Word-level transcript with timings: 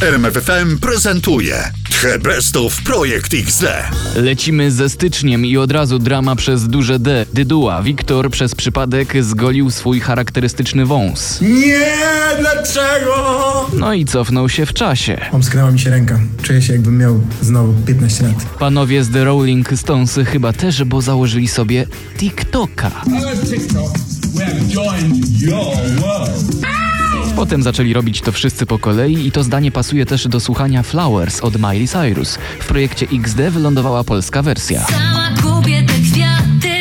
RMFFM 0.00 0.78
prezentuje 0.78 1.72
The 2.02 2.18
Best 2.18 2.56
of 2.56 2.82
Projekt 2.82 3.34
XD. 3.34 3.64
Lecimy 4.16 4.70
ze 4.70 4.88
styczniem 4.88 5.46
i 5.46 5.56
od 5.56 5.72
razu 5.72 5.98
drama 5.98 6.36
przez 6.36 6.68
duże 6.68 6.98
D. 6.98 7.26
Dyduła. 7.32 7.82
Wiktor 7.82 8.30
przez 8.30 8.54
przypadek 8.54 9.24
zgolił 9.24 9.70
swój 9.70 10.00
charakterystyczny 10.00 10.86
wąs. 10.86 11.40
Nie, 11.40 11.94
dlaczego? 12.40 13.70
No 13.72 13.94
i 13.94 14.04
cofnął 14.04 14.48
się 14.48 14.66
w 14.66 14.72
czasie. 14.72 15.20
Omsknęła 15.32 15.70
mi 15.70 15.78
się 15.80 15.90
ręka. 15.90 16.20
Czuję 16.42 16.62
się 16.62 16.72
jakbym 16.72 16.98
miał 16.98 17.20
znowu 17.42 17.74
15 17.86 18.24
lat. 18.24 18.46
Panowie 18.58 19.04
z 19.04 19.10
The 19.10 19.24
Rolling 19.24 19.68
Stones 19.76 20.18
chyba 20.26 20.52
też, 20.52 20.84
bo 20.84 21.00
założyli 21.00 21.48
sobie 21.48 21.86
TikToka. 22.18 22.90
TikTok, 23.50 23.90
Potem 27.36 27.62
zaczęli 27.62 27.92
robić 27.92 28.20
to 28.20 28.32
wszyscy 28.32 28.66
po 28.66 28.78
kolei 28.78 29.26
i 29.26 29.32
to 29.32 29.42
zdanie 29.42 29.70
pasuje 29.70 30.06
też 30.06 30.28
do 30.28 30.40
słuchania 30.40 30.82
Flowers 30.82 31.40
od 31.40 31.56
Miley 31.56 31.88
Cyrus. 31.88 32.38
W 32.60 32.66
projekcie 32.66 33.06
XD 33.12 33.40
wylądowała 33.50 34.04
polska 34.04 34.42
wersja. 34.42 34.80
Sama 34.86 35.28
kupię 35.42 35.82
te 35.82 35.92
kwiaty 35.92 36.76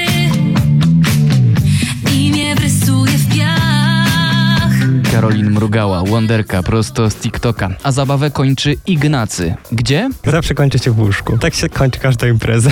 i 2.13 2.31
nie 2.31 2.55
wrysuję 2.55 3.11
w 3.11 3.35
piach. 3.37 4.71
Karolin 5.11 5.51
mrugała, 5.51 6.03
Wonderka 6.03 6.63
prosto 6.63 7.09
z 7.09 7.15
TikToka, 7.15 7.69
a 7.83 7.91
zabawę 7.91 8.31
kończy 8.31 8.75
Ignacy. 8.87 9.55
Gdzie? 9.71 10.09
Zawsze 10.31 10.53
kończy 10.53 10.79
się 10.79 10.91
w 10.91 10.99
łóżku. 10.99 11.37
Tak 11.37 11.53
się 11.53 11.69
kończy 11.69 11.99
każda 11.99 12.27
impreza. 12.27 12.69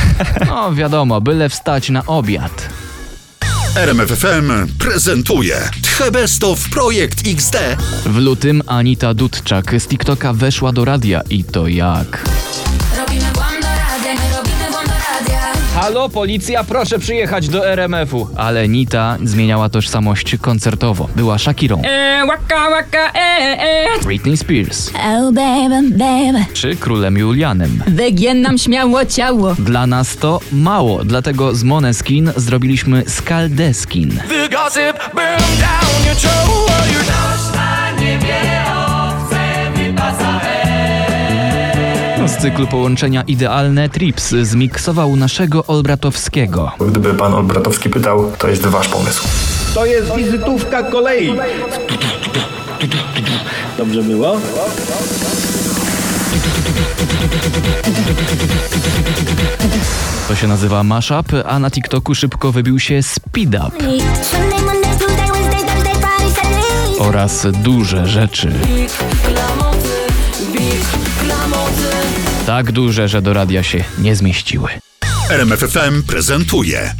No 0.48 0.74
wiadomo, 0.74 1.22
byle 1.22 1.50
wstać 1.50 1.90
na 1.90 2.06
obiad. 2.06 2.70
RMFFM 3.76 4.68
prezentuje 4.78 5.70
The 5.98 6.12
Best 6.12 6.44
of 6.44 6.70
Projekt 6.70 7.28
XD. 7.28 7.56
W 8.06 8.18
lutym 8.18 8.62
Anita 8.68 9.14
Dudczak 9.14 9.76
z 9.82 9.88
TikToka 9.88 10.34
weszła 10.34 10.72
do 10.72 10.86
radia 10.86 11.22
i 11.30 11.44
to 11.44 11.68
jak? 11.68 12.24
Halo, 15.84 16.10
policja, 16.10 16.64
proszę 16.64 17.00
przyjechać 17.00 17.50
do 17.50 17.68
RMF-u. 17.68 18.28
Ale 18.38 18.68
Nita 18.68 19.18
zmieniała 19.24 19.70
tożsamość 19.70 20.36
koncertowo. 20.42 21.10
Była 21.16 21.38
Shakirą, 21.38 21.82
Eh, 21.82 22.28
waka 22.28 22.70
waka 22.70 23.12
eh 23.14 23.60
eh. 23.60 24.04
Britney 24.06 24.38
Spears 24.38 24.90
Oh 24.96 25.32
baby, 25.32 25.90
baby. 25.98 26.46
czy 26.54 26.76
królem 26.76 27.18
Julianem. 27.18 27.84
Wygięnam 27.88 28.58
śmiało 28.58 29.06
ciało. 29.06 29.56
Dla 29.60 29.88
nas 29.88 30.18
to 30.18 30.40
mało, 30.52 31.04
dlatego 31.06 31.56
z 31.56 31.64
Moneskin 31.64 32.32
zrobiliśmy 32.36 33.04
Skaldeskin. 33.08 34.20
Z 42.34 42.38
cyklu 42.38 42.68
połączenia 42.68 43.22
Idealne 43.22 43.90
Trips 43.90 44.30
zmiksował 44.42 45.16
naszego 45.16 45.66
Olbratowskiego. 45.66 46.72
Gdyby 46.88 47.14
pan 47.14 47.34
Olbratowski 47.34 47.90
pytał, 47.90 48.32
to 48.38 48.48
jest 48.48 48.66
wasz 48.66 48.88
pomysł. 48.88 49.28
To 49.74 49.86
jest 49.86 50.16
wizytówka 50.16 50.84
kolei. 50.84 51.34
Dobrze 53.78 54.04
było? 54.04 54.38
To 60.28 60.36
się 60.36 60.48
nazywa 60.48 60.84
Mashup, 60.84 61.28
a 61.46 61.60
na 61.60 61.72
TikToku 61.72 62.16
szybko 62.16 62.52
wybił 62.52 62.80
się 62.80 63.04
Speed 63.04 63.60
Up 63.68 63.78
oraz 67.00 67.48
duże 67.64 68.08
rzeczy. 68.08 68.54
Tak 72.46 72.72
duże, 72.72 73.08
że 73.08 73.22
do 73.22 73.34
radia 73.34 73.64
się 73.64 73.84
nie 74.00 74.16
zmieściły. 74.16 74.70
RMFFM 75.30 76.04
prezentuje 76.08 76.94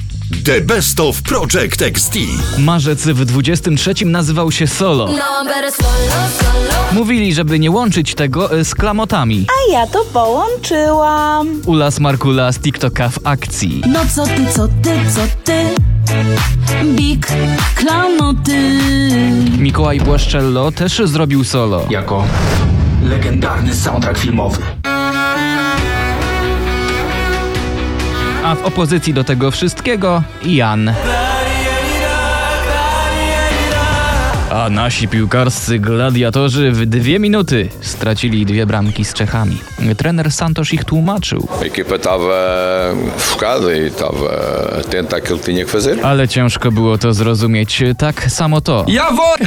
The 0.46 0.62
Best 0.62 1.00
of 1.00 1.22
Projekt 1.22 1.82
XD. 1.82 2.16
Marzec 2.58 3.08
w 3.08 3.26
23 3.26 4.06
nazywał 4.06 4.52
się 4.52 4.68
Solo. 4.68 5.08
Better 5.08 5.72
solo, 5.72 6.28
solo. 6.40 6.84
Mówili, 6.92 7.34
żeby 7.34 7.60
nie 7.60 7.72
łączyć 7.72 8.16
tego 8.16 8.60
e, 8.60 8.66
z 8.66 8.76
klamotami. 8.76 9.46
A 9.50 9.74
ja 9.74 9.88
to 9.88 10.06
połączyłam. 10.14 11.62
Ula 11.66 11.92
Smarkula 11.92 12.52
z 12.52 12.60
TikToka 12.60 13.10
w 13.10 13.20
akcji. 13.24 13.82
No 13.88 14.00
co 14.16 14.26
ty, 14.26 14.46
co 14.56 14.68
ty, 14.68 15.00
co 15.16 15.22
ty? 15.44 15.64
Big 16.86 17.28
klaunoty. 17.76 18.80
Mikołaj 19.58 20.00
Błaszczello 20.00 20.72
też 20.72 21.02
zrobił 21.06 21.44
solo. 21.44 21.86
Jako 21.90 22.24
legendarny 23.04 23.76
soundtrack 23.76 24.20
filmowy. 24.20 24.58
W 28.56 28.66
opozycji 28.66 29.14
do 29.14 29.24
tego 29.24 29.52
wszystkiego 29.52 30.24
Jan. 30.46 30.94
A 34.64 34.70
nasi 34.70 35.08
piłkarscy 35.08 35.80
gladiatorzy 35.80 36.72
w 36.72 36.86
dwie 36.86 37.20
minuty 37.20 37.70
stracili 37.82 38.46
dwie 38.46 38.66
bramki 38.66 39.06
z 39.06 39.14
Czechami. 39.14 39.58
Trener 39.98 40.32
Santosz 40.32 40.74
ich 40.74 40.86
tłumaczył. 40.86 41.48
equipa 41.66 41.96
estava 41.96 42.36
focada 43.18 43.72
e 43.72 43.86
estava 43.88 44.30
atenta 44.80 45.18
àquilo 45.18 45.38
que 45.38 45.46
tinha 45.46 45.66
que 45.66 45.72
fazer. 45.72 45.98
Ale 46.04 46.28
ciężko 46.28 46.72
było 46.72 46.98
to 46.98 47.14
zrozumieć. 47.14 47.84
Tak 47.98 48.32
samo 48.32 48.62
to. 48.62 48.86
Jawor! 48.88 49.40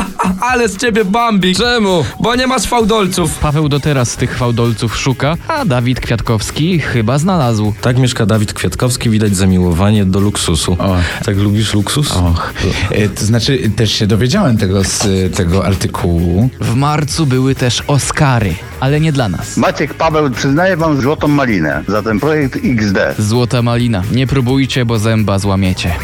Ale 0.50 0.68
z 0.68 0.76
ciebie 0.76 1.04
Bambi. 1.04 1.54
Czemu? 1.54 2.04
Bo 2.20 2.34
nie 2.34 2.46
masz 2.46 2.62
fałdolców. 2.62 3.38
Paweł 3.38 3.68
do 3.68 3.80
teraz 3.80 4.16
tych 4.16 4.36
fałdolców 4.36 4.96
szuka, 4.96 5.36
a 5.48 5.64
Dawid 5.64 6.00
Kwiatkowski 6.00 6.80
chyba 6.80 7.18
znalazł. 7.18 7.72
Tak 7.80 7.98
mieszka 7.98 8.26
Dawid 8.26 8.52
Kwiatkowski, 8.52 9.10
widać 9.10 9.36
zamiłowanie 9.36 10.04
do 10.04 10.20
luksusu. 10.20 10.76
Tak 11.24 11.36
lubisz 11.36 11.74
luksus? 11.74 12.12
Och, 12.16 12.52
e, 12.90 13.08
to 13.08 13.24
znaczy 13.24 13.70
też 13.76 13.92
się 13.92 14.06
dowiedziałem 14.06 14.58
tego 14.62 14.84
z 14.84 15.02
tego 15.36 15.66
artykułu. 15.66 16.50
W 16.60 16.74
marcu 16.74 17.26
były 17.26 17.54
też 17.54 17.82
Oscary, 17.86 18.54
ale 18.80 19.00
nie 19.00 19.12
dla 19.12 19.28
nas. 19.28 19.56
Maciek 19.56 19.94
Paweł 19.94 20.30
przyznaje 20.30 20.76
wam 20.76 21.00
złotą 21.00 21.28
malinę 21.28 21.84
za 21.88 22.02
ten 22.02 22.20
projekt 22.20 22.58
XD. 22.64 22.98
Złota 23.18 23.62
malina. 23.62 24.02
Nie 24.12 24.26
próbujcie, 24.26 24.84
bo 24.84 24.98
zęba 24.98 25.38
złamiecie. 25.38 25.94